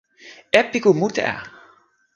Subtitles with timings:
[0.61, 1.35] epiku mute a!